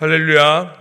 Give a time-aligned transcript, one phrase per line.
[0.00, 0.74] 할렐루야.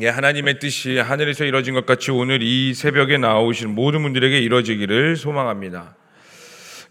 [0.00, 5.94] 예, 하나님의 뜻이 하늘에서 이루어진 것 같이 오늘 이 새벽에 나오신 모든 분들에게 이루어지기를 소망합니다.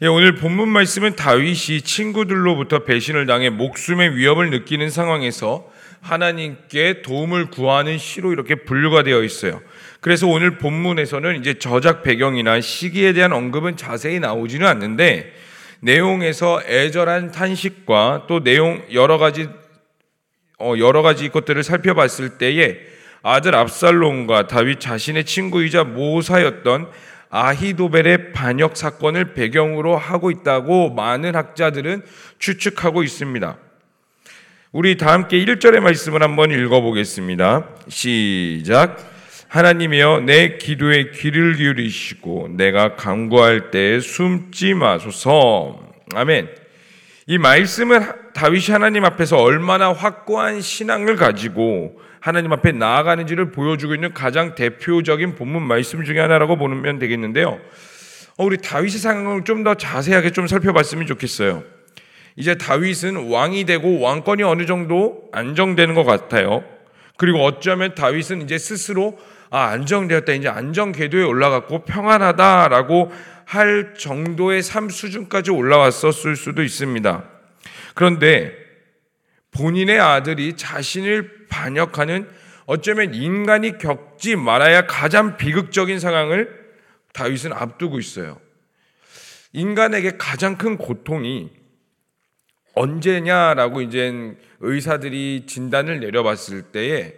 [0.03, 5.69] 예, 오늘 본문 말씀은 다윗이 친구들로부터 배신을 당해 목숨의 위협을 느끼는 상황에서
[5.99, 9.61] 하나님께 도움을 구하는 시로 이렇게 분류가 되어 있어요.
[9.99, 15.33] 그래서 오늘 본문에서는 이제 저작 배경이나 시기에 대한 언급은 자세히 나오지는 않는데
[15.81, 19.60] 내용에서 애절한 탄식과 또 내용 여러 가지 어,
[20.79, 22.77] 여러 가지 것들을 살펴봤을 때에
[23.23, 26.89] 아들 압살롬과 다윗 자신의 친구이자 모사였던
[27.29, 32.03] 아히도벨의 반역 사건을 배경으로 하고 있다고 많은 학자들은
[32.39, 33.57] 추측하고 있습니다.
[34.73, 37.67] 우리 다 함께 1절의 말씀을 한번 읽어보겠습니다.
[37.89, 39.11] 시작.
[39.47, 45.77] 하나님이여 내 기도에 귀를 기울이시고 내가 강구할 때 숨지 마소서.
[46.15, 46.60] 아멘.
[47.27, 54.55] 이 말씀은 다윗이 하나님 앞에서 얼마나 확고한 신앙을 가지고 하나님 앞에 나아가는지를 보여주고 있는 가장
[54.55, 57.59] 대표적인 본문 말씀 중에 하나라고 보면 되겠는데요.
[58.37, 61.63] 어, 우리 다윗의 상황을 좀 더 자세하게 좀 살펴봤으면 좋겠어요.
[62.35, 66.63] 이제 다윗은 왕이 되고 왕권이 어느 정도 안정되는 것 같아요.
[67.17, 69.19] 그리고 어쩌면 다윗은 이제 스스로
[69.51, 70.31] 아, 안정되었다.
[70.33, 73.11] 이제 안정 궤도에 올라갔고 평안하다라고
[73.45, 77.23] 할 정도의 삶 수준까지 올라왔었을 수도 있습니다.
[77.93, 78.55] 그런데
[79.51, 82.29] 본인의 아들이 자신을 반역하는
[82.65, 86.61] 어쩌면 인간이 겪지 말아야 가장 비극적인 상황을
[87.13, 88.39] 다윗은 앞두고 있어요.
[89.53, 91.49] 인간에게 가장 큰 고통이
[92.73, 97.13] 언제냐라고 이제 의사들이 진단을 내려봤을 때에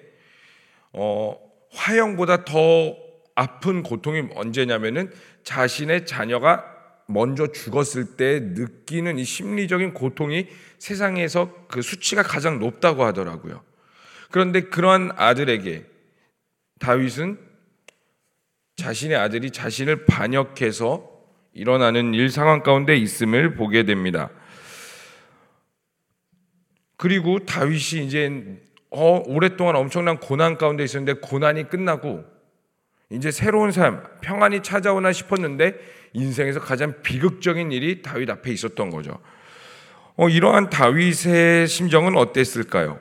[0.93, 1.37] 어,
[1.73, 2.95] 화형보다 더
[3.35, 5.11] 아픈 고통이 언제냐면은
[5.43, 6.65] 자신의 자녀가
[7.07, 10.47] 먼저 죽었을 때 느끼는 이 심리적인 고통이
[10.79, 13.63] 세상에서 그 수치가 가장 높다고 하더라고요.
[14.31, 15.85] 그런데 그러한 아들에게
[16.79, 17.39] 다윗은
[18.75, 21.09] 자신의 아들이 자신을 반역해서
[21.53, 24.29] 일어나는 일 상황 가운데 있음을 보게 됩니다.
[26.97, 32.32] 그리고 다윗이 이제 어, 오랫동안 엄청난 고난 가운데 있었는데 고난이 끝나고
[33.13, 35.75] 이제 새로운 삶, 평안이 찾아오나 싶었는데
[36.13, 39.19] 인생에서 가장 비극적인 일이 다윗 앞에 있었던 거죠.
[40.15, 42.99] 어, 이러한 다윗의 심정은 어땠을까요?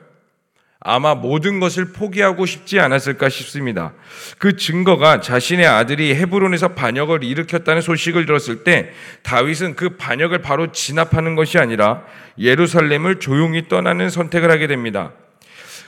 [0.85, 3.93] 아마 모든 것을 포기하고 싶지 않았을까 싶습니다.
[4.37, 8.91] 그 증거가 자신의 아들이 헤브론에서 반역을 일으켰다는 소식을 들었을 때
[9.21, 12.03] 다윗은 그 반역을 바로 진압하는 것이 아니라
[12.37, 15.13] 예루살렘을 조용히 떠나는 선택을 하게 됩니다.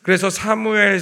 [0.01, 0.99] 그래서 사무엘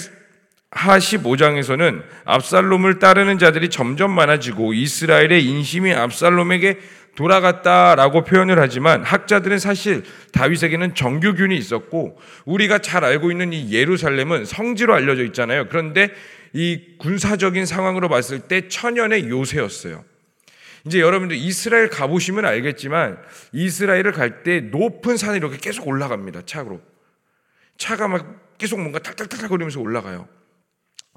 [0.75, 6.79] 하 15장에서는 압살롬을 따르는 자들이 점점 많아지고 이스라엘의 인심이 압살롬에게
[7.15, 14.95] 돌아갔다라고 표현을 하지만 학자들은 사실 다윗에게는 정규균이 있었고 우리가 잘 알고 있는 이 예루살렘은 성지로
[14.95, 15.67] 알려져 있잖아요.
[15.69, 16.09] 그런데
[16.53, 20.03] 이 군사적인 상황으로 봤을 때 천연의 요새였어요.
[20.85, 23.19] 이제 여러분들 이스라엘 가보시면 알겠지만
[23.53, 26.41] 이스라엘을 갈 때 높은 산을 이렇게 계속 올라갑니다.
[26.45, 26.81] 차로.
[27.77, 30.27] 차가 막 계속 뭔가 탈탈탈 거리면서 올라가요.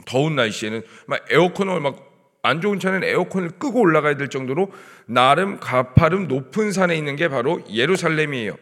[0.04, 2.06] 더운 날씨에는 막 에어컨을 막
[2.46, 4.72] 안 좋은 차는 에어컨을 끄고 올라가야 될 정도로
[5.06, 8.56] 나름 가파름 높은 산에 있는 게 바로 예루살렘이에요.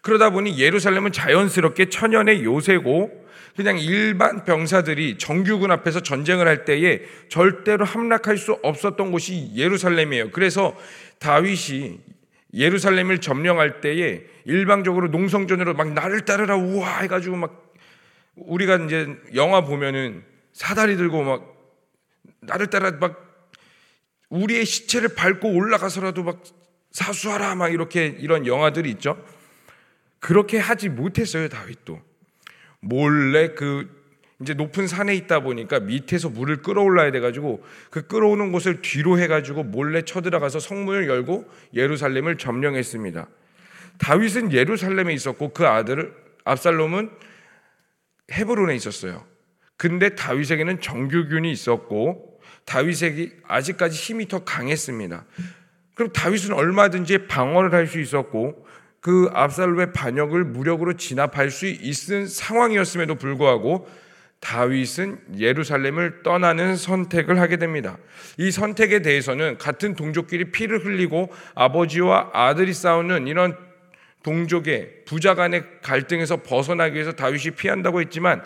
[0.00, 7.84] 그러다 보니 예루살렘은 자연스럽게 천연의 요새고 그냥 일반 병사들이 정규군 앞에서 전쟁을 할 때에 절대로
[7.84, 10.30] 함락할 수 없었던 곳이 예루살렘이에요.
[10.30, 10.76] 그래서
[11.18, 11.98] 다윗이
[12.54, 17.74] 예루살렘을 점령할 때에 일방적으로 농성전으로 막 나를 따르라 우와 해가지고 막
[18.36, 20.22] 우리가 이제 영화 보면은
[20.58, 21.54] 사다리 들고 막
[22.40, 23.46] 나를 따라 막
[24.28, 26.42] 우리의 시체를 밟고 올라가서라도 막
[26.90, 29.24] 사수하라 막 이렇게 이런 영화들이 있죠.
[30.18, 32.02] 그렇게 하지 못했어요 다윗도
[32.80, 33.88] 몰래 그
[34.40, 40.02] 이제 높은 산에 있다 보니까 밑에서 물을 끌어올라야 돼가지고 그 끌어오는 곳을 뒤로 해가지고 몰래
[40.02, 43.28] 쳐들어가서 성문을 열고 예루살렘을 점령했습니다.
[43.98, 46.12] 다윗은 예루살렘에 있었고 그 아들
[46.44, 47.10] 압살롬은
[48.32, 49.37] 헤브론에 있었어요.
[49.78, 55.24] 근데 다윗에게는 정규균이 있었고 다윗에게 아직까지 힘이 더 강했습니다.
[55.94, 58.66] 그럼 다윗은 얼마든지 방어를 할 수 있었고
[59.00, 63.88] 그 압살롬의 반역을 무력으로 진압할 수 있는 상황이었음에도 불구하고
[64.40, 67.98] 다윗은 예루살렘을 떠나는 선택을 하게 됩니다.
[68.36, 73.56] 이 선택에 대해서는 같은 동족끼리 피를 흘리고 아버지와 아들이 싸우는 이런
[74.22, 78.42] 동족의 부자 간의 갈등에서 벗어나기 위해서 다윗이 피한다고 했지만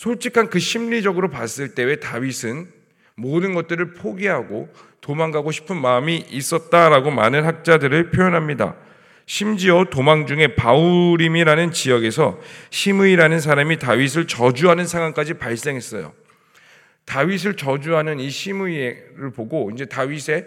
[0.00, 2.72] 솔직한 그 심리적으로 봤을 때 왜 다윗은
[3.16, 8.76] 모든 것들을 포기하고 도망가고 싶은 마음이 있었다라고 많은 학자들을 표현합니다.
[9.26, 16.14] 심지어 도망 중에 바우림이라는 지역에서 시므이라는 사람이 다윗을 저주하는 상황까지 발생했어요.
[17.04, 20.46] 다윗을 저주하는 이 시므이를 보고 이제 다윗의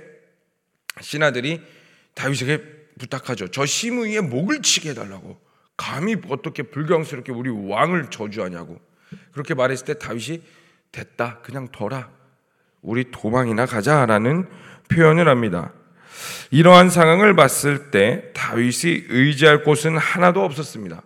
[0.99, 1.61] 신하들이
[2.15, 2.57] 다윗에게
[2.97, 3.49] 부탁하죠.
[3.49, 5.39] 저 시므이의 목을 치게 해달라고.
[5.77, 8.81] 감히 어떻게 불경스럽게 우리 왕을 저주하냐고.
[9.33, 10.41] 그렇게 말했을 때 다윗이
[10.91, 11.39] 됐다.
[11.41, 12.09] 그냥 둬라.
[12.81, 14.47] 우리 도망이나 가자라는
[14.89, 15.73] 표현을 합니다.
[16.51, 21.01] 이러한 상황을 봤을 때 다윗이 의지할 곳은 하나도 없었습니다.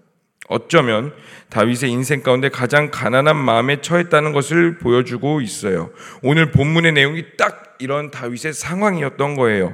[0.50, 1.14] 어쩌면
[1.50, 5.92] 다윗의 인생 가운데 가장 가난한 마음에 처했다는 것을 보여주고 있어요.
[6.22, 9.74] 오늘 본문의 내용이 딱 이런 다윗의 상황이었던 거예요.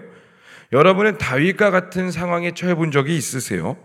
[0.71, 3.77] 여러분은 다윗과 같은 상황에 처해 본 적이 있으세요?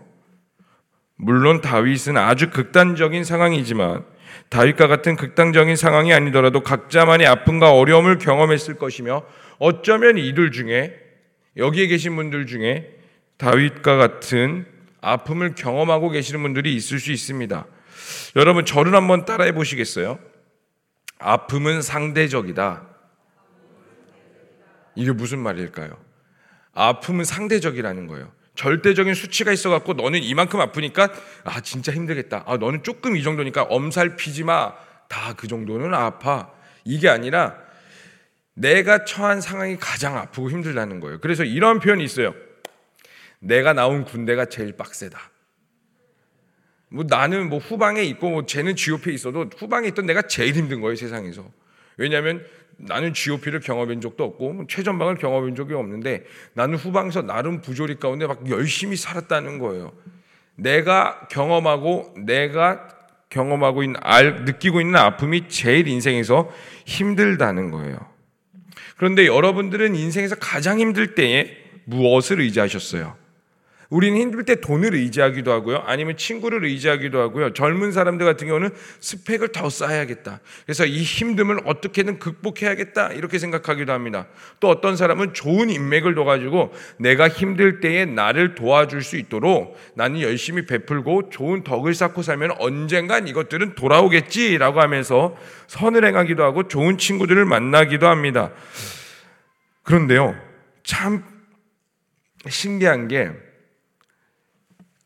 [1.15, 4.03] 물론 다윗은 아주 극단적인 상황이지만
[4.49, 9.23] 다윗과 같은 극단적인 상황이 아니더라도 각자만의 아픔과 어려움을 경험했을 것이며
[9.59, 10.99] 어쩌면 이들 중에
[11.57, 12.95] 여기에 계신 분들 중에
[13.37, 14.65] 다윗과 같은
[15.01, 17.65] 아픔을 경험하고 계시는 분들이 있을 수 있습니다.
[18.35, 20.19] 여러분 저를 한번 따라해 보시겠어요?
[21.19, 22.87] 아픔은 상대적이다.
[24.95, 25.91] 이게 무슨 말일까요?
[26.73, 28.31] 아픔은 상대적이라는 거예요.
[28.59, 31.13] 절대적인 수치가 있어갖고 너는 이만큼 아프니까
[31.45, 32.43] 아 진짜 힘들겠다.
[32.45, 34.73] 아 너는 조금 이 정도니까 엄살 피지 마.
[35.07, 36.51] 다 그 정도는 아파.
[36.83, 37.55] 이게 아니라
[38.53, 41.21] 내가 처한 상황이 가장 아프고 힘들다는 거예요.
[41.21, 42.35] 그래서 이런 표현이 있어요.
[43.39, 45.17] 내가 나온 군대가 제일 빡세다.
[46.89, 50.97] 뭐 나는 뭐 후방에 있고 뭐 쟤는 GOP에 있어도 후방에 있던 내가 제일 힘든 거예요
[50.97, 51.49] 세상에서.
[51.95, 52.45] 왜냐하면
[52.79, 56.23] 나는 GOP를 경험한 적도 없고 뭐 최전방을 경험한 적이 없는데
[56.53, 59.91] 나는 후방에서 나름 부조리 가운데 막 열심히 살았다는 거예요.
[60.55, 62.87] 내가 경험하고 내가
[63.29, 66.49] 경험하고 있는 알 느끼고 있는 아픔이 제일 인생에서
[66.85, 67.97] 힘들다는 거예요.
[68.97, 71.55] 그런데 여러분들은 인생에서 가장 힘들 때에
[71.85, 73.15] 무엇을 의지하셨어요?
[73.89, 75.83] 우리는 힘들 때 돈을 의지하기도 하고요.
[75.87, 77.53] 아니면 친구를 의지하기도 하고요.
[77.53, 78.69] 젊은 사람들 같은 경우는
[78.99, 80.41] 스펙을 더 쌓아야겠다.
[80.65, 83.13] 그래서 이 힘듦을 어떻게든 극복해야겠다.
[83.13, 84.27] 이렇게 생각하기도 합니다.
[84.59, 90.67] 또 어떤 사람은 좋은 인맥을 둬가지고 내가 힘들 때에 나를 도와줄 수 있도록 나는 열심히
[90.67, 98.07] 베풀고 좋은 덕을 쌓고 살면 언젠간 이것들은 돌아오겠지라고 하면서 선을 행하기도 하고 좋은 친구들을 만나기도
[98.07, 98.51] 합니다.
[99.81, 100.39] 그런데요.
[100.83, 101.23] 참
[102.47, 103.48] 신기한 게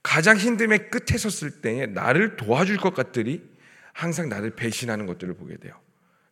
[0.04, 3.42] 가장 힘듦의 끝에 섰을 때에 나를 도와줄 것 같들이
[3.94, 5.74] 항상 나를 배신하는 것들을 보게 돼요.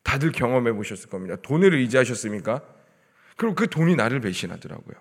[0.03, 1.37] 다들 경험해 보셨을 겁니다.
[1.41, 2.61] 돈을 의지하셨습니까?
[3.37, 4.95] 그리고 그 돈이 나를 배신하더라고요.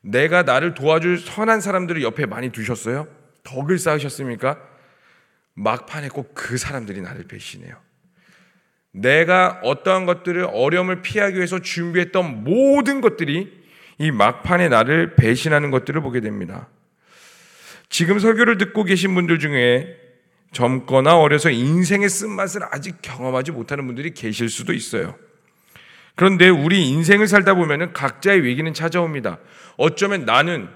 [0.00, 3.08] 내가 나를 도와줄 선한 사람들을 옆에 많이 두셨어요?
[3.44, 4.58] 덕을 쌓으셨습니까?
[5.54, 7.76] 막판에 꼭 그 사람들이 나를 배신해요.
[8.92, 13.64] 내가 어떠한 것들을 어려움을 피하기 위해서 준비했던 모든 것들이
[13.98, 16.68] 이 막판에 나를 배신하는 것들을 보게 됩니다.
[17.88, 19.96] 지금 설교를 듣고 계신 분들 중에
[20.52, 25.16] 젊거나 어려서 인생의 쓴맛을 아직 경험하지 못하는 분들이 계실 수도 있어요.
[26.14, 29.38] 그런데 우리 인생을 살다 보면 각자의 위기는 찾아옵니다.
[29.76, 30.68] 어쩌면 나는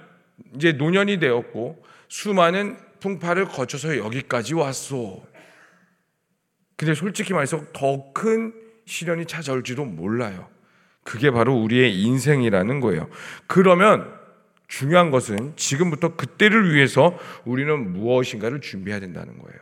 [0.55, 5.25] 이제 노년이 되었고 수많은 풍파를 거쳐서 여기까지 왔소.
[6.75, 8.53] 근데 솔직히 말해서 더 큰
[8.85, 10.47] 시련이 찾아올지도 몰라요.
[11.03, 13.09] 그게 바로 우리의 인생이라는 거예요.
[13.47, 14.13] 그러면
[14.71, 19.59] 중요한 것은 지금부터 그때를 위해서 우리는 무엇인가를 준비해야 된다는 거예요.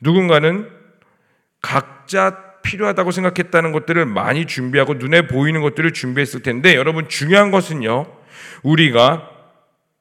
[0.00, 0.68] 누군가는
[1.62, 8.06] 각자 필요하다고 생각했다는 것들을 많이 준비하고 눈에 보이는 것들을 준비했을 텐데 여러분 중요한 것은요.
[8.64, 9.30] 우리가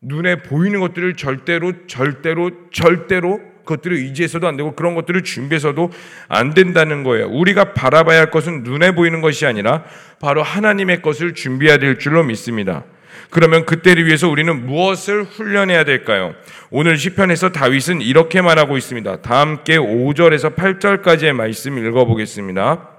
[0.02, 5.92] 눈에 보이는 것들을 절대로 절대로 절대로 그것들을 의지해서도 안 되고 그런 것들을 준비해서도
[6.28, 7.30] 안 된다는 거예요.
[7.30, 9.84] 우리가 바라봐야 할 것은 눈에 보이는 것이 아니라
[10.20, 12.84] 바로 하나님의 것을 준비해야 될 줄로 믿습니다.
[13.30, 16.34] 그러면 그때를 위해서 우리는 무엇을 훈련해야 될까요?
[16.70, 19.22] 오늘 시편에서 다윗은 이렇게 말하고 있습니다.
[19.22, 22.90] 다 함께 5절에서 8절까지의 말씀 읽어보겠습니다.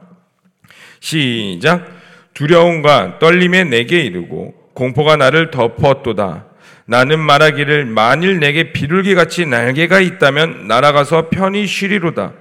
[1.00, 1.86] 시작.
[2.34, 6.46] 두려움과 떨림에 내게 이르고 공포가 나를 덮었도다.
[6.86, 12.32] 나는 말하기를 만일 내게 비둘기 같이 날개가 있다면 날아가서 편히 쉬리로다.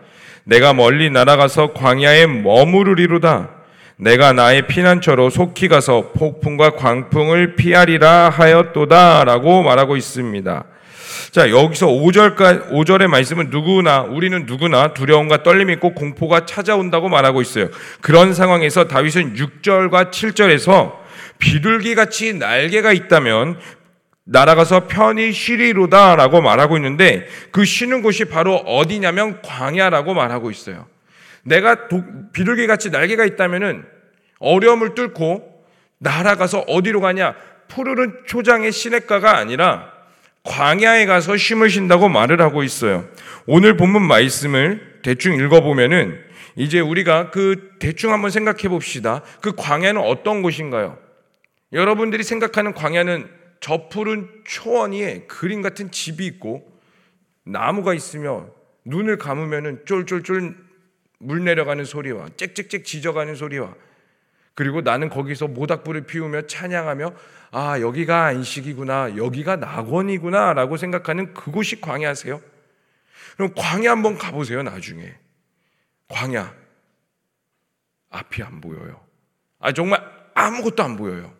[0.46, 3.57] 내가 멀리 날아가서 광야에 머무르리로다.
[4.00, 10.66] 내가 나의 피난처로 속히 가서 폭풍과 광풍을 피하리라 하였도다라고 말하고 있습니다.
[11.32, 17.70] 자, 여기서 5절까 5절의 말씀은 누구나 우리는 누구나 두려움과 떨림이 있고 공포가 찾아온다고 말하고 있어요.
[18.02, 20.94] 그런 상황에서 다윗은 6절과 7절에서
[21.40, 23.58] 비둘기 같이 날개가 있다면
[24.26, 30.86] 날아가서 편히 쉬리로다라고 말하고 있는데 그 쉬는 곳이 바로 어디냐면 광야라고 말하고 있어요.
[31.48, 31.88] 내가
[32.34, 33.86] 비둘기 같이 날개가 있다면은
[34.40, 35.66] 어려움을 뚫고
[35.98, 37.36] 날아가서 어디로 가냐?
[37.70, 39.92] 푸르른 초장의 시냇가가 아니라
[40.44, 43.08] 광야에 가서 심으신다고 말을 하고 있어요.
[43.46, 46.20] 오늘 본문 말씀을 대충 읽어보면은
[46.56, 49.22] 이제 우리가 그 대충 한번 생각해 봅시다.
[49.42, 50.98] 그 광야는 어떤 곳인가요?
[51.72, 56.64] 여러분들이 생각하는 광야는 저 푸른 초원 위에 그림 같은 집이 있고
[57.44, 58.48] 나무가 있으며
[58.86, 60.67] 눈을 감으면은 쫄쫄쫄
[61.20, 63.74] 물 내려가는 소리와 짹짹짹 지져가는 소리와
[64.54, 67.14] 그리고 나는 거기서 모닥불을 피우며 찬양하며
[67.52, 72.42] 아 여기가 안식이구나 여기가 낙원이구나라고 생각하는 그곳이 광야세요.
[73.36, 75.14] 그럼 광야 한번 가보세요 나중에
[76.08, 76.54] 광야
[78.10, 79.00] 앞이 안 보여요.
[79.60, 81.34] 아 정말 아무것도 안 보여요.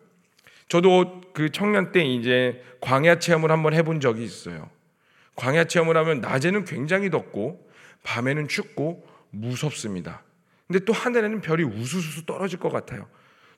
[0.68, 4.70] 저도 그 청년 때 이제 광야 체험을 한번 해본 적이 있어요.
[5.34, 7.68] 광야 체험을 하면 낮에는 굉장히 덥고
[8.02, 10.22] 밤에는 춥고 무섭습니다.
[10.66, 13.06] 근데 또 하늘에는 별이 우수수 떨어질 것 같아요.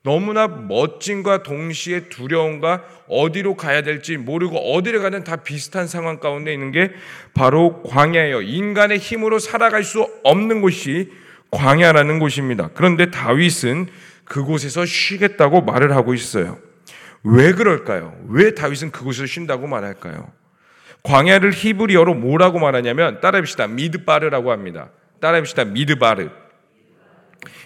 [0.03, 6.73] 너무나 멋진과 동시에 두려움과 어디로 가야 될지 모르고 어디를 가든 다 비슷한 상황 가운데 있는
[6.73, 6.91] 게
[7.35, 8.41] 바로 광야예요.
[8.41, 11.11] 인간의 힘으로 살아갈 수 없는 곳이
[11.51, 12.71] 광야라는 곳입니다.
[12.73, 13.89] 그런데 다윗은
[14.25, 16.59] 그곳에서 쉬겠다고 말을 하고 있어요.
[17.23, 18.17] 왜 그럴까요?
[18.29, 20.33] 왜 다윗은 그곳에서 쉰다고 말할까요?
[21.03, 23.67] 광야를 히브리어로 뭐라고 말하냐면 따라합시다.
[23.67, 24.91] 미드바르라고 합니다.
[25.21, 25.65] 따라합시다.
[25.65, 26.31] 미드바르.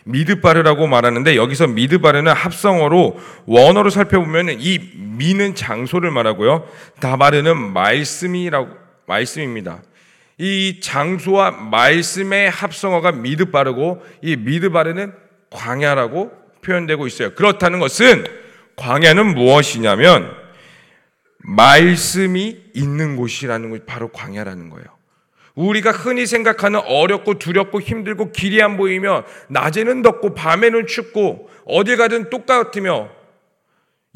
[0.05, 6.69] 미드바르라고 말하는데 여기서 미드바르는 합성어로 원어로 살펴보면 이 미는 장소를 말하고요.
[7.01, 8.69] 다바르는 말씀이라고
[9.07, 9.83] 말씀입니다.
[10.39, 15.13] 이 장소와 말씀의 합성어가 미드바르고 이 미드바르는
[15.51, 16.33] 광야라고
[16.63, 17.35] 표현되고 있어요.
[17.35, 18.25] 그렇다는 것은
[18.77, 20.35] 광야는 무엇이냐면
[21.39, 24.87] 말씀이 있는 곳이라는 것이 바로 광야라는 거예요.
[25.55, 32.31] 우리가 흔히 생각하는 어렵고 두렵고 힘들고 길이 안 보이며 낮에는 덥고 밤에는 춥고 어디 가든
[32.31, 33.09] 똑같으며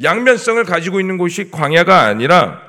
[0.02, 2.61] 양면성을 가지고 있는 곳이 광야가 아니라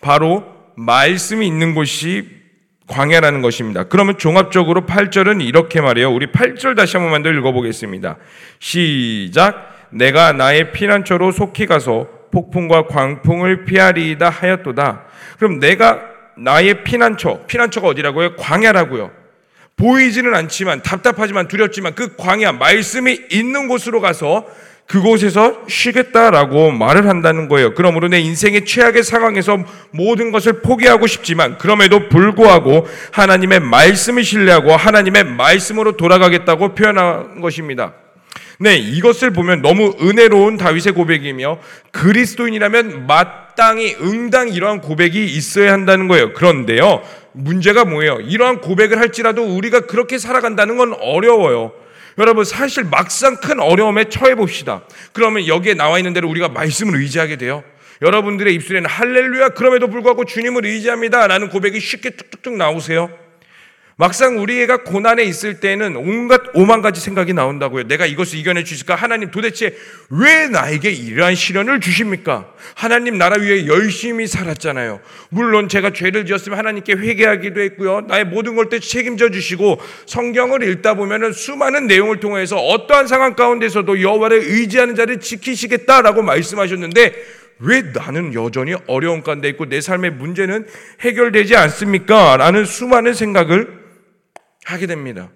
[0.00, 0.44] 바로
[0.76, 2.40] 말씀이 있는 곳이
[2.86, 3.84] 광야라는 것입니다.
[3.84, 6.12] 그러면 종합적으로 8절은 이렇게 말해요.
[6.12, 8.16] 우리 8절 다시 한 번만 더 읽어보겠습니다.
[8.58, 9.88] 시작.
[9.90, 15.04] 내가 나의 피난처로 속히 가서 폭풍과 광풍을 피하리이다 하였도다.
[15.38, 16.09] 그럼 내가
[16.40, 18.36] 나의 피난처, 피난처가 어디라고요?
[18.36, 19.10] 광야라고요.
[19.76, 24.46] 보이지는 않지만 답답하지만 두렵지만 그 광야 말씀이 있는 곳으로 가서
[24.86, 27.74] 그곳에서 쉬겠다라고 말을 한다는 거예요.
[27.74, 29.58] 그러므로 내 인생의 최악의 상황에서
[29.92, 37.94] 모든 것을 포기하고 싶지만 그럼에도 불구하고 하나님의 말씀을 신뢰하고 하나님의 말씀으로 돌아가겠다고 표현한 것입니다.
[38.58, 41.58] 네, 이것을 보면 너무 은혜로운 다윗의 고백이며
[41.92, 43.06] 그리스도인이라면
[43.60, 46.32] 마땅히 응당 이러한 고백이 있어야 한다는 거예요.
[46.32, 47.02] 그런데요,
[47.32, 48.18] 문제가 뭐예요?
[48.22, 51.72] 이러한 고백을 할지라도 우리가 그렇게 살아간다는 건 어려워요.
[52.16, 54.82] 여러분 사실 막상 큰 어려움에 처해 봅시다.
[55.12, 57.62] 그러면 여기에 나와 있는 대로 우리가 말씀을 의지하게 돼요.
[58.00, 63.10] 여러분들의 입술에는 할렐루야 그럼에도 불구하고 주님을 의지합니다라는 고백이 쉽게 뚝뚝뚝 나오세요.
[64.00, 67.86] 막상 우리가 고난에 있을 때는 온갖 오만 가지 생각이 나온다고요.
[67.86, 68.94] 내가 이것을 이겨내 주실까?
[68.94, 69.76] 하나님 도대체
[70.08, 72.50] 왜 나에게 이러한 시련을 주십니까?
[72.74, 75.00] 하나님 나라 위에 열심히 살았잖아요.
[75.28, 78.06] 물론 제가 죄를 지었으면 하나님께 회개하기도 했고요.
[78.08, 84.44] 나의 모든 걸 책임져 주시고 성경을 읽다 보면은 수많은 내용을 통해서 어떠한 상황 가운데서도 여호와를
[84.44, 87.12] 의지하는 자를 지키시겠다라고 말씀하셨는데
[87.58, 90.66] 왜 나는 여전히 어려운 가운데 있고 내 삶의 문제는
[91.00, 92.38] 해결되지 않습니까?
[92.38, 93.80] 라는 수많은 생각을
[94.64, 95.30] 하게 됩니다.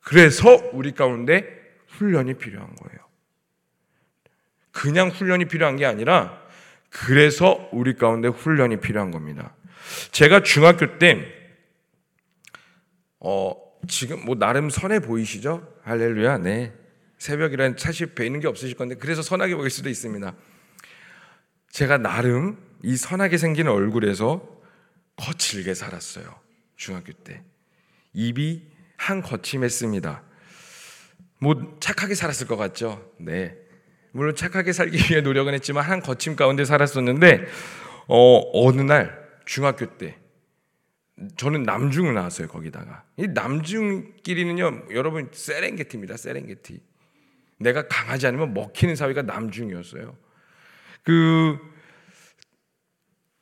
[0.00, 1.46] 그래서 우리 가운데
[1.88, 2.98] 훈련이 필요한 거예요.
[4.70, 6.40] 그냥 훈련이 필요한 게 아니라
[6.90, 9.54] 그래서 우리 가운데 훈련이 필요한 겁니다.
[10.12, 11.26] 제가 중학교 때
[13.20, 13.54] 어,
[13.88, 15.76] 지금 뭐 나름 선해 보이시죠?
[15.82, 16.38] 할렐루야.
[16.38, 16.72] 네.
[17.18, 20.34] 새벽이란 사실 뵈는 게 없으실 건데 그래서 선하게 보일 수도 있습니다.
[21.70, 24.46] 제가 나름 이 선하게 생긴 얼굴에서
[25.16, 26.38] 거칠게 살았어요.
[26.76, 27.42] 중학교 때.
[28.12, 28.62] 입이
[28.96, 30.22] 한 거침했습니다.
[31.40, 33.12] 뭐 착하게 살았을 것 같죠?
[33.18, 33.56] 네.
[34.12, 37.46] 물론 착하게 살기 위해 노력은 했지만 한 거침 가운데 살았었는데
[38.08, 40.18] 어, 어느 날 중학교 때
[41.36, 46.80] 저는 남중을 나왔어요 거기다가 이 남중끼리는요 여러분 세렝게티입니다 세렝게티
[47.58, 50.16] 내가 강하지 않으면 먹히는 사회가 남중이었어요
[51.02, 51.58] 그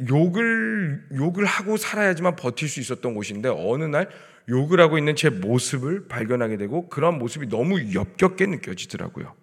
[0.09, 4.09] 욕을 욕을 하고 살아야지만 버틸 수 있었던 곳인데 어느 날
[4.49, 9.35] 욕을 하고 있는 제 모습을 발견하게 되고 그런 모습이 너무 엽겹게 느껴지더라고요.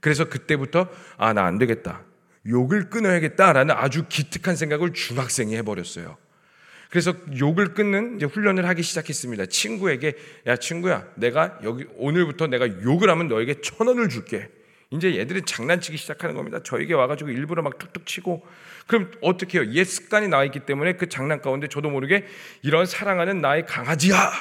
[0.00, 2.02] 그래서 그때부터 아 나 안 되겠다.
[2.46, 6.16] 욕을 끊어야겠다라는 아주 기특한 생각을 중학생이 해버렸어요.
[6.90, 9.46] 그래서 욕을 끊는 훈련을 하기 시작했습니다.
[9.46, 10.14] 친구에게
[10.46, 14.48] 야 친구야 내가 여기 오늘부터 내가 욕을 하면 너에게 천 원을 줄게.
[14.90, 16.62] 이제 얘들이 장난치기 시작하는 겁니다.
[16.62, 18.46] 저에게 와가지고 일부러 막 툭툭 치고
[18.86, 19.68] 그럼 어떻게 해요?
[19.72, 22.24] 옛 습관이 나와 있기 때문에 그 장난 가운데 저도 모르게
[22.62, 24.32] 이런 사랑하는 나의 강아지야,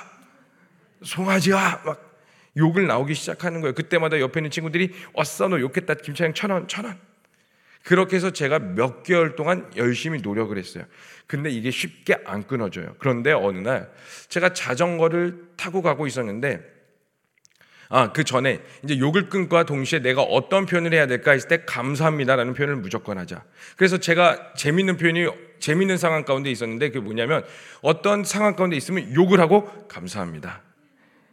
[1.02, 2.16] 송아지야 막
[2.58, 3.74] 욕을 나오기 시작하는 거예요.
[3.74, 6.98] 그때마다 옆에 있는 친구들이 왔어 너 욕했다 김차영 천 원, 천 원.
[7.84, 10.86] 그렇게 해서 제가 몇 개월 동안 열심히 노력을 했어요.
[11.28, 12.96] 근데 이게 쉽게 안 끊어져요.
[12.98, 13.92] 그런데 어느 날
[14.28, 16.75] 제가 자전거를 타고 가고 있었는데
[17.90, 22.54] 아, 그 전에 이제 욕을 끊과 동시에 내가 어떤 표현을 해야 될까 했을 때 감사합니다라는
[22.54, 23.44] 표현을 무조건 하자.
[23.78, 25.28] 그래서 제가 재밌는 표현이
[25.60, 27.44] 재밌는 상황 가운데 있었는데 그게 뭐냐면
[27.82, 30.62] 어떤 상황 가운데 있으면 욕을 하고 감사합니다.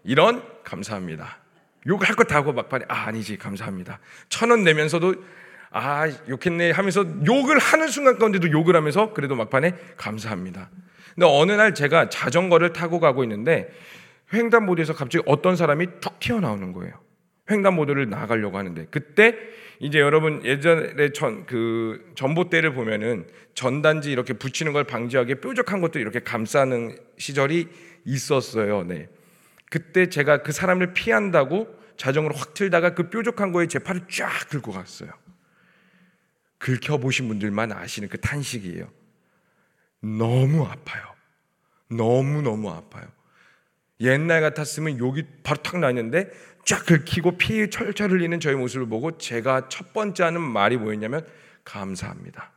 [0.04, 1.38] 이런 감사합니다.
[1.86, 3.98] 욕을 할 것 다 하고 막판에 아 아니지 감사합니다.
[4.28, 5.14] 천 원 내면서도
[5.70, 10.70] 아 욕했네 하면서 욕을 하는 순간 가운데도 욕을 하면서 그래도 막판에 감사합니다.
[11.14, 13.70] 근데 어느 날 제가 자전거를 타고 가고 있는데
[14.32, 16.94] 횡단보도에서 갑자기 어떤 사람이 툭 튀어나오는 거예요.
[17.50, 19.36] 횡단보도를 나가려고 하는데 그때
[19.80, 26.20] 이제 여러분 예전에 전 그 전봇대를 보면은 전단지 이렇게 붙이는 걸 방지하기 뾰족한 것도 이렇게
[26.20, 27.68] 감싸는 시절이
[28.04, 28.84] 있었어요.
[28.84, 29.08] 네.
[29.70, 34.72] 그때 제가 그 사람을 피한다고 자전거를 확 틀다가 그 뾰족한 거에 제 팔을 쫙 긁고
[34.72, 35.10] 갔어요.
[36.58, 38.88] 긁혀 보신 분들만 아시는 그 탄식이에요.
[40.00, 41.04] 너무 아파요.
[41.88, 43.04] 너무 너무 아파요.
[44.02, 46.30] 옛날 같았으면 욕이 바로 탁 나는데
[46.64, 51.26] 쫙 긁히고 피 철철 흘리는 저의 모습을 보고 제가 첫 번째 하는 말이 뭐였냐면
[51.64, 52.52] 감사합니다.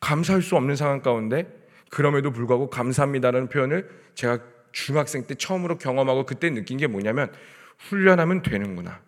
[0.00, 1.46] 감사할 수 없는 상황 가운데
[1.90, 4.38] 그럼에도 불구하고 감사합니다라는 표현을 제가
[4.72, 7.32] 중학생 때 처음으로 경험하고 그때 느낀 게 뭐냐면
[7.78, 9.00] 훈련하면 되는구나.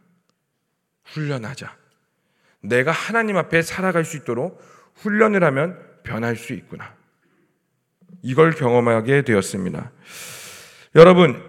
[1.04, 1.76] 훈련하자.
[2.60, 4.60] 내가 하나님 앞에 살아갈 수 있도록
[4.96, 6.94] 훈련을 하면 변할 수 있구나.
[8.22, 9.90] 이걸 경험하게 되었습니다.
[10.94, 11.42] 여러분,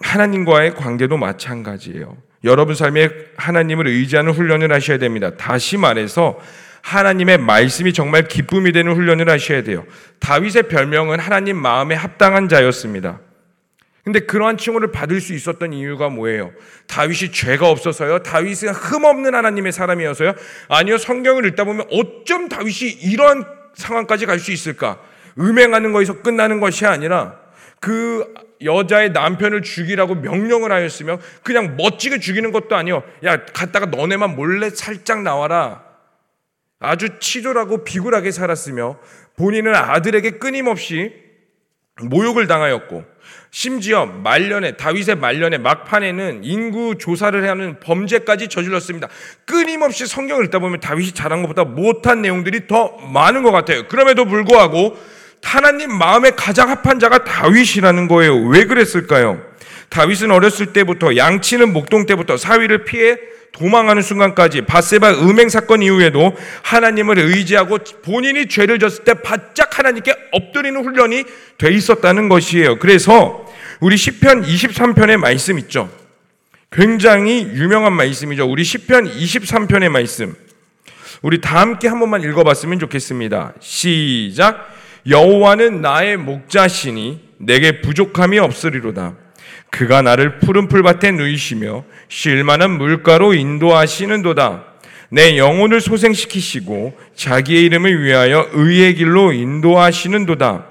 [0.00, 2.16] 하나님과의 관계도 마찬가지예요.
[2.44, 5.36] 여러분 삶에 하나님을 의지하는 훈련을 하셔야 됩니다.
[5.36, 6.38] 다시 말해서
[6.82, 9.84] 하나님의 말씀이 정말 기쁨이 되는 훈련을 하셔야 돼요.
[10.20, 13.20] 다윗의 별명은 하나님 마음에 합당한 자였습니다.
[14.04, 16.52] 근데 그러한 칭호를 받을 수 있었던 이유가 뭐예요?
[16.86, 18.20] 다윗이 죄가 없어서요?
[18.20, 20.34] 다윗은 흠없는 하나님의 사람이어서요?
[20.68, 25.00] 아니요, 성경을 읽다 보면 어쩜 다윗이 이러한 상황까지 갈 수 있을까?
[25.38, 27.38] 음행하는 것에서 끝나는 것이 아니라
[27.80, 33.02] 그 여자의 남편을 죽이라고 명령을 하였으며 그냥 멋지게 죽이는 것도 아니요.
[33.24, 35.84] 야, 갔다가 너네만 몰래 살짝 나와라.
[36.78, 38.98] 아주 치졸하고 비굴하게 살았으며
[39.36, 41.12] 본인은 아들에게 끊임없이
[42.02, 43.04] 모욕을 당하였고
[43.50, 49.08] 심지어 말년에 다윗의 말년에 막판에는 인구 조사를 하는 범죄까지 저질렀습니다.
[49.46, 53.88] 끊임없이 성경을 읽다 보면 다윗이 잘한 것보다 못한 내용들이 더 많은 것 같아요.
[53.88, 54.96] 그럼에도 불구하고
[55.42, 58.36] 하나님 마음에 가장 합한 자가 다윗이라는 거예요.
[58.46, 59.40] 왜 그랬을까요?
[59.88, 63.16] 다윗은 어렸을 때부터 양치는 목동 때부터 사위를 피해
[63.52, 70.84] 도망하는 순간까지 바세바 음행 사건 이후에도 하나님을 의지하고 본인이 죄를 졌을 때 바짝 하나님께 엎드리는
[70.84, 71.24] 훈련이
[71.58, 72.78] 돼 있었다는 것이에요.
[72.78, 73.46] 그래서
[73.80, 75.90] 우리 시편 23편의 말씀 있죠.
[76.70, 78.46] 굉장히 유명한 말씀이죠.
[78.46, 80.34] 우리 시편 23편의 말씀.
[81.22, 83.54] 우리 다 함께 한 번만 읽어봤으면 좋겠습니다.
[83.60, 84.74] 시작.
[85.08, 89.14] 여호와는 나의 목자시니 내게 부족함이 없으리로다.
[89.70, 94.64] 그가 나를 푸른 풀밭에 누이시며 쉴만한 물가로 인도하시는도다.
[95.10, 100.66] 내 영혼을 소생시키시고 자기의 이름을 위하여 의의 길로 인도하시는도다.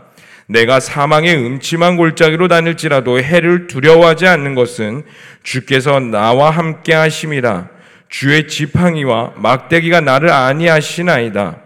[0.47, 5.03] 내가 사망의 음침한 골짜기로 다닐지라도 해를 두려워하지 않는 것은
[5.43, 7.69] 주께서 나와 함께 하심이라.
[8.09, 11.64] 주의 지팡이와 막대기가 나를 아니하시나이다.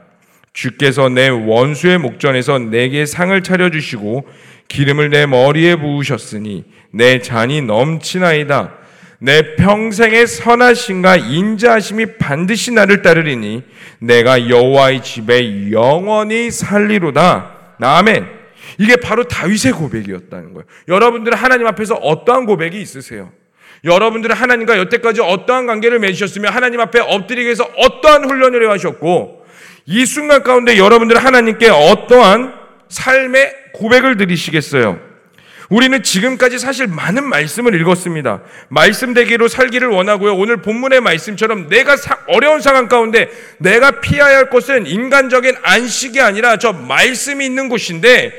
[0.60, 4.28] 주께서 내 원수의 목전에서 내게 상을 차려주시고
[4.67, 8.74] 기름을 내 머리에 부으셨으니 내 잔이 넘치나이다.
[9.19, 13.63] 내 평생의 선하심과 인자하심이 반드시 나를 따르리니
[14.00, 17.76] 내가 여호와의 집에 영원히 살리로다.
[17.80, 18.28] 아멘.
[18.80, 20.65] 이게 바로 다윗의 고백이었다는 거예요.
[20.89, 23.32] 여러분들은 하나님 앞에서 어떠한 고백이 있으세요?
[23.86, 29.38] 여러분들은 하나님과 여태까지 어떠한 관계를 맺으셨으며 하나님 앞에 엎드리기 위해서 어떠한 훈련을 해하셨고
[29.91, 32.54] 이 순간 가운데 여러분들은 하나님께 어떠한
[32.89, 34.99] 삶의 고백을 드리시겠어요?
[35.69, 38.41] 우리는 지금까지 사실 많은 말씀을 읽었습니다.
[38.67, 40.36] 말씀 되기로 살기를 원하고요.
[40.36, 41.95] 오늘 본문의 말씀처럼 내가
[42.28, 48.32] 어려운 상황 가운데 내가 피해야 할 것은 인간적인 안식이 아니라 저 말씀이 있는 곳인데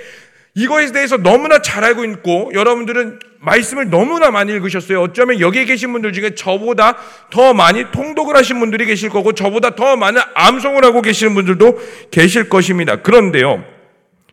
[0.54, 5.00] 이거에 대해서 너무나 잘 알고 있고 여러분들은 말씀을 너무나 많이 읽으셨어요.
[5.00, 6.96] 어쩌면 여기에 계신 분들 중에 저보다
[7.30, 12.48] 더 많이 통독을 하신 분들이 계실 거고 저보다 더 많은 암송을 하고 계시는 분들도 계실
[12.48, 12.96] 것입니다.
[12.96, 13.64] 그런데요.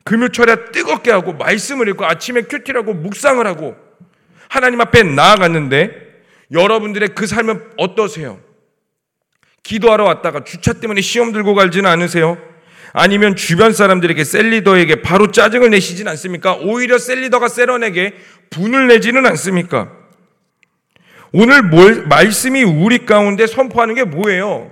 [0.04, 3.76] 금요철야 뜨겁게 하고 말씀을 읽고 아침에 QT라고 묵상을 하고
[4.50, 5.92] 하나님 앞에 나아갔는데
[6.52, 8.40] 여러분들의 그 삶은 어떠세요?
[9.64, 12.38] 기도하러 왔다가 주차 때문에 시험 들고 갈지는 않으세요?
[13.00, 16.56] 아니면 주변 사람들에게 셀리더에게 바로 짜증을 내시진 않습니까?
[16.56, 18.16] 오히려 셀리더가 셀원에게
[18.50, 19.92] 분을 내지는 않습니까?
[21.32, 24.72] 오늘 뭘, 말씀이 우리 가운데 선포하는 게 뭐예요?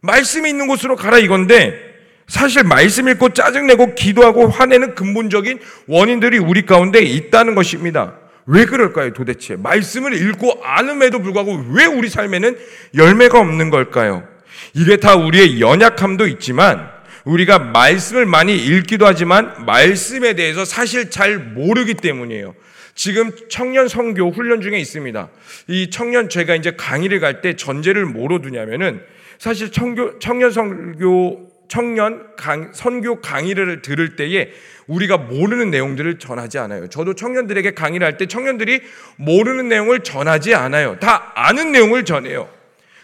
[0.00, 1.78] 말씀이 있는 곳으로 가라 이건데
[2.26, 8.14] 사실 말씀 읽고 짜증내고 기도하고 화내는 근본적인 원인들이 우리 가운데 있다는 것입니다.
[8.46, 9.54] 왜 그럴까요 도대체?
[9.56, 12.56] 말씀을 읽고 아음에도 불구하고 왜 우리 삶에는
[12.94, 14.26] 열매가 없는 걸까요?
[14.72, 16.95] 이게 다 우리의 연약함도 있지만
[17.26, 22.54] 우리가 말씀을 많이 읽기도 하지만 말씀에 대해서 사실 잘 모르기 때문이에요.
[22.94, 25.28] 지금 청년 성교 훈련 중에 있습니다.
[25.66, 29.02] 이 청년 제가 이제 강의를 갈 때 전제를 뭐로 두냐면은
[29.38, 34.52] 사실 청교, 청년 성교 청년 강, 선교 강의를 들을 때에
[34.86, 36.88] 우리가 모르는 내용들을 전하지 않아요.
[36.88, 38.82] 저도 청년들에게 강의를 할 때 청년들이
[39.16, 40.96] 모르는 내용을 전하지 않아요.
[41.00, 42.48] 다 아는 내용을 전해요.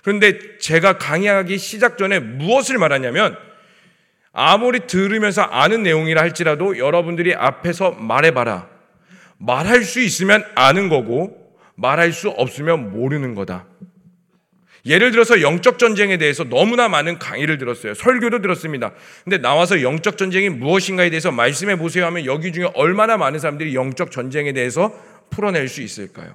[0.05, 3.37] 그런데 제가 강의하기 시작 전에 무엇을 말하냐면
[4.33, 8.69] 아무리 들으면서 아는 내용이라 할지라도 여러분들이 앞에서 말해봐라.
[9.39, 11.37] 말할 수 있으면 아는 거고
[11.75, 13.67] 말할 수 없으면 모르는 거다.
[14.85, 17.95] 예를 들어서 영적 전쟁에 대해서 너무나 많은 강의를 들었어요.
[17.95, 18.93] 설교도 들었습니다.
[19.23, 24.11] 근데 나와서 영적 전쟁이 무엇인가에 대해서 말씀해 보세요 하면 여기 중에 얼마나 많은 사람들이 영적
[24.11, 24.93] 전쟁에 대해서
[25.31, 26.35] 풀어낼 수 있을까요?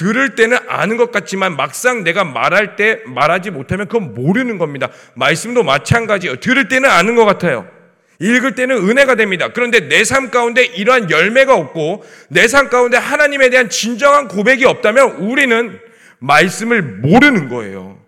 [0.00, 4.88] 들을 때는 아는 것 같지만 막상 내가 말할 때 말하지 못하면 그건 모르는 겁니다.
[5.14, 6.36] 말씀도 마찬가지예요.
[6.36, 7.68] 들을 때는 아는 것 같아요.
[8.18, 9.50] 읽을 때는 은혜가 됩니다.
[9.52, 15.16] 그런데 내 삶 가운데 이러한 열매가 없고 내 삶 가운데 하나님에 대한 진정한 고백이 없다면
[15.16, 15.78] 우리는
[16.18, 18.02] 말씀을 모르는 거예요.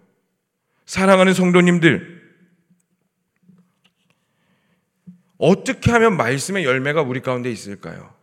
[0.87, 2.23] 사랑하는 성도님들,
[5.37, 8.15] 어떻게 하면 말씀의 열매가 우리 가운데 있을까요?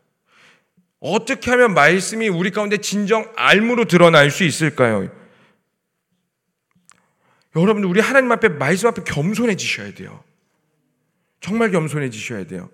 [0.99, 5.09] 어떻게 하면 말씀이 우리 가운데 진정 알무로 드러날 수 있을까요?
[7.55, 10.23] 여러분들 우리 하나님 앞에 말씀 앞에 겸손해지셔야 돼요.
[11.41, 12.69] 정말 겸손해지셔야 돼요.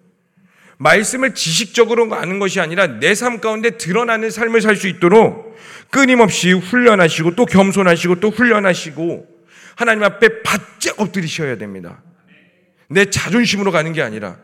[0.78, 5.56] 말씀을 지식적으로 아는 것이 아니라 내 삶 가운데 드러나는 삶을 살 수 있도록
[5.90, 9.28] 끊임없이 훈련하시고 또 겸손하시고 또 훈련하시고
[9.76, 12.02] 하나님 앞에 바짝 엎드리셔야 됩니다.
[12.90, 14.38] 내 자존심으로 가는 게 아니라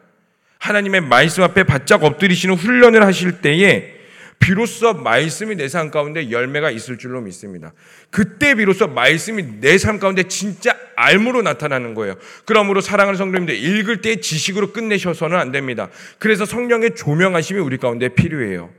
[0.61, 3.95] 하나님의 말씀 앞에 바짝 엎드리시는 훈련을 하실 때에
[4.39, 7.73] 비로소 말씀이 내 삶 가운데 열매가 있을 줄로 믿습니다.
[8.09, 12.15] 그때 비로소 말씀이 내 삶 가운데 진짜 알무로 나타나는 거예요.
[12.45, 15.89] 그러므로 사랑하는 성도님들 읽을 때 지식으로 끝내셔서는 안 됩니다.
[16.19, 18.69] 그래서 성령의 조명하심이 우리 가운데 필요해요.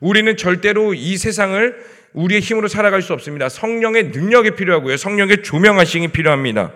[0.00, 1.76] 우리는 절대로 이 세상을
[2.14, 3.50] 우리의 힘으로 살아갈 수 없습니다.
[3.50, 4.96] 성령의 능력이 필요하고요.
[4.96, 6.72] 성령의 조명하심이 필요합니다.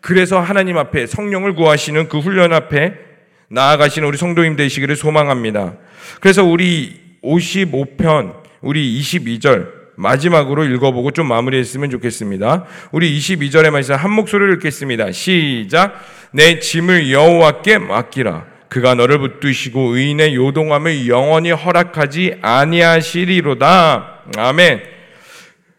[0.00, 3.11] 그래서 하나님 앞에 성령을 구하시는 그 훈련 앞에
[3.52, 5.74] 나아가시는 우리 성도님 되시기를 소망합니다.
[6.20, 12.64] 그래서 우리 55편, 우리 22절 마지막으로 읽어보고 좀 마무리했으면 좋겠습니다.
[12.92, 15.12] 우리 22절의 말씀 한 목소리를 읽겠습니다.
[15.12, 16.00] 시작.
[16.32, 18.46] 내 짐을 여호와께 맡기라.
[18.70, 24.22] 그가 너를 붙드시고 의인의 요동함을 영원히 허락하지 아니하시리로다.
[24.38, 24.82] 아멘.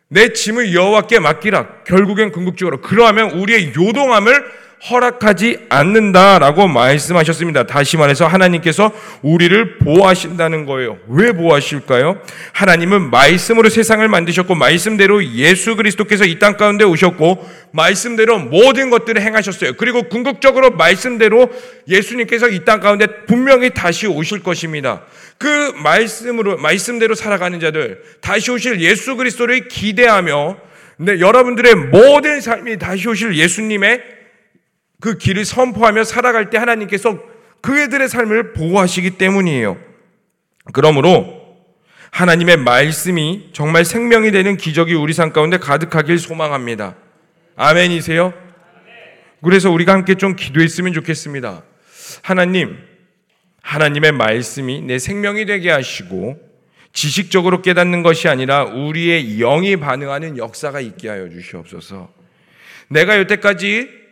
[0.09, 1.67] 내 짐을 여호와께 맡기라.
[1.87, 7.63] 결국엔 궁극적으로 그러하면 우리의 요동함을 허락하지 않는다라고 말씀하셨습니다.
[7.67, 8.91] 다시 말해서 하나님께서
[9.21, 10.97] 우리를 보호하신다는 거예요.
[11.07, 12.19] 왜 보호하실까요?
[12.51, 19.73] 하나님은 말씀으로 세상을 만드셨고 말씀대로 예수 그리스도께서 이 땅 가운데 오셨고 말씀대로 모든 것들을 행하셨어요.
[19.77, 21.49] 그리고 궁극적으로 말씀대로
[21.87, 25.03] 예수님께서 이 땅 가운데 분명히 다시 오실 것입니다.
[25.37, 25.47] 그
[25.81, 30.57] 말씀으로 말씀대로 살아가는 자들 다시 오실 예수 그리스도를 기대하며
[30.97, 34.22] 네, 여러분들의 모든 삶이 다시 오실 예수님의
[35.03, 37.19] 그 길을 선포하며 살아갈 때 하나님께서
[37.59, 39.77] 그애들의 삶을 보호하시기 때문이에요.
[40.71, 41.57] 그러므로
[42.11, 46.95] 하나님의 말씀이 정말 생명이 되는 기적이 우리 삶 가운데 가득하길 소망합니다.
[47.57, 48.33] 아멘이세요?
[49.43, 51.63] 그래서 우리가 함께 좀 기도했으면 좋겠습니다.
[52.21, 52.77] 하나님,
[53.61, 56.39] 하나님의 말씀이 내 생명이 되게 하시고
[56.93, 62.09] 지식적으로 깨닫는 것이 아니라 우리의 영이 반응하는 역사가 있게 하여 주시옵소서.
[62.87, 64.02] 내가 여태까지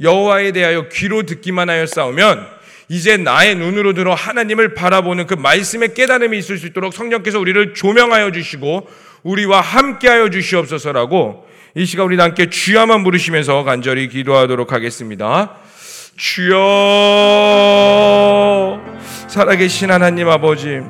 [0.00, 2.46] 여호와에 대하여 귀로 듣기만 하여 싸우면
[2.88, 8.30] 이제 나의 눈으로 들어 하나님을 바라보는 그 말씀의 깨달음이 있을 수 있도록 성령께서 우리를 조명하여
[8.32, 8.88] 주시고
[9.22, 15.56] 우리와 함께하여 주시옵소서라고 이 시간 우리 함께 주야만 부르시면서 간절히 기도하도록 하겠습니다.
[16.16, 16.56] 주여
[19.28, 20.80] 살아계신 하나님 아버지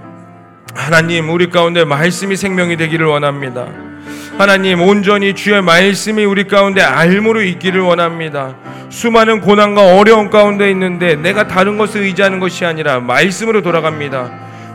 [0.74, 3.95] 하나님 우리 가운데 말씀이 생명이 되기를 원합니다.
[4.38, 8.54] 하나님 온전히 주의 말씀이 우리 가운데 알무로 있기를 원합니다.
[8.90, 14.30] 수많은 고난과 어려움 가운데 있는데 내가 다른 것을 의지하는 것이 아니라 말씀으로 돌아갑니다.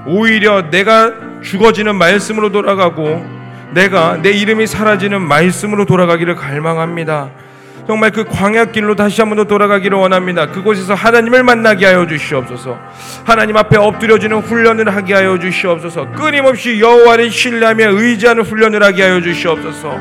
[0.08, 3.24] 오히려 내가 죽어지는 말씀으로 돌아가고
[3.76, 7.30] 내가 내 이름이 사라지는 말씀으로 돌아가기를 갈망합니다.
[7.92, 10.46] 정말 그 광야 길로 다시 한 번 더 돌아가기를 원합니다.
[10.48, 12.78] 그곳에서 하나님을 만나게 하여 주시옵소서.
[13.26, 16.12] 하나님 앞에 엎드려지는 훈련을 하게 하여 주시옵소서.
[16.12, 20.00] 끊임없이 여호와를 신뢰하며 의지하는 훈련을 하게 하여 주시옵소서.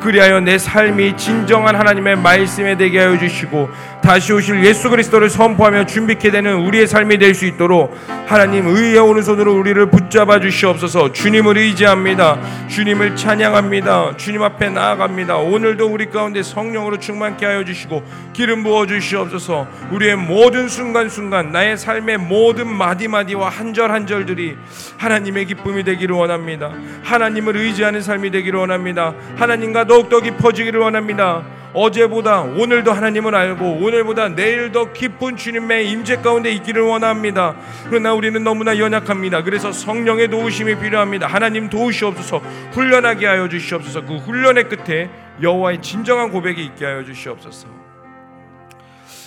[0.00, 3.70] 그리하여 내 삶이 진정한 하나님의 말씀에 되게 하여 주시고
[4.02, 9.54] 다시 오실 예수 그리스도를 선포하며 준비케 되는 우리의 삶이 될 수 있도록 하나님 의의 오른손으로
[9.58, 11.12] 우리를 붙잡아 주시옵소서.
[11.12, 12.38] 주님을 의지합니다.
[12.68, 14.16] 주님을 찬양합니다.
[14.18, 15.36] 주님 앞에 나아갑니다.
[15.36, 19.66] 오늘도 우리 가운데 성령으로 충만케 하여 주시고 기름 부어 주시옵소서.
[19.92, 24.56] 우리의 모든 순간순간 나의 삶의 모든 마디마디와 한절 한절들이
[24.98, 26.72] 하나님의 기쁨이 되기를 원합니다.
[27.04, 29.14] 하나님을 의지하는 삶이 되기를 원합니다.
[29.36, 31.42] 하나님과 더욱더 깊어지기를 원합니다
[31.74, 37.56] 어제보다 오늘도 하나님을 알고 오늘보다 내일 더 깊은 주님의 임재 가운데 있기를 원합니다.
[37.88, 39.42] 그러나 우리는 너무나 연약합니다.
[39.42, 41.26] 그래서 성령의 도우심이 필요합니다.
[41.26, 42.38] 하나님 도우시옵소서
[42.72, 47.68] 훈련하게 하여 주시옵소서 그 훈련의 끝에 여호와의 진정한 고백이 있게 하여 주시옵소서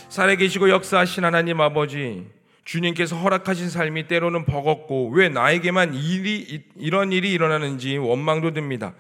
[0.10, 2.28] 살아계시고 역사하신 하나님 아버지
[2.64, 8.94] 주님께서 허락하신 삶이 때로는 버겁고 왜 나에게만 일이 이런 일이 일어나는지 원망도 듭니다.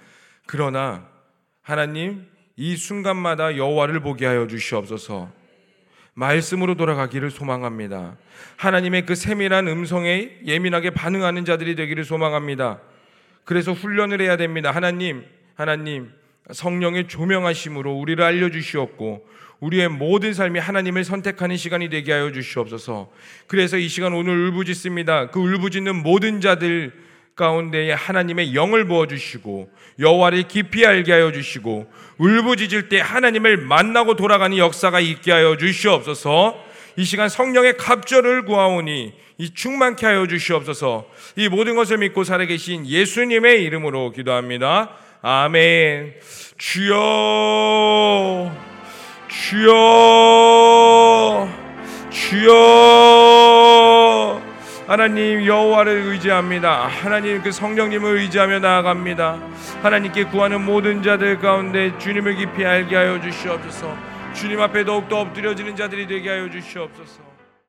[0.45, 1.07] 그러나
[1.61, 5.31] 하나님 이 순간마다 여호와를 보게 하여 주시옵소서.
[6.13, 8.15] 말씀으로 돌아가기를 소망합니다.
[8.55, 12.79] 하나님의 그 세밀한 음성에 예민하게 반응하는 자들이 되기를 소망합니다.
[13.43, 14.71] 그래서 훈련을 해야 됩니다.
[14.71, 16.11] 하나님, 하나님,
[16.51, 19.27] 성령의 조명하심으로 우리를 알려주시옵고,
[19.59, 23.11] 우리의 모든 삶이 하나님을 선택하는 시간이 되게 하여 주시옵소서.
[23.47, 25.31] 그래서 이 시간 오늘 울부짖습니다.
[25.31, 26.93] 그 울부짖는 모든 자들
[27.35, 29.69] 가운데에 하나님의 영을 부어 주시고
[29.99, 36.63] 여호와를 깊이 알게 하여 주시고 울부짖을 때 하나님을 만나고 돌아가는 역사가 있게 하여 주시옵소서.
[36.97, 41.09] 이 시간 성령의 갑절을 구하오니 이 충만케 하여 주시옵소서.
[41.35, 44.91] 이 모든 것을 믿고 살아계신 예수님의 이름으로 기도합니다.
[45.21, 46.13] 아멘.
[46.57, 46.95] 주여,
[49.27, 49.69] 주여,
[52.09, 53.75] 주여.
[54.87, 56.85] 하나님 여호와를 의지합니다.
[56.85, 59.39] 하나님 그 성령님을 의지하며 나아갑니다.
[59.81, 63.97] 하나님께 구하는 모든 자들 가운데 주님을 깊이 알게 하여 주시옵소서.
[64.35, 67.34] 주님 앞에 더욱더 엎드려지는 자들이 되게 하여 주시옵소서.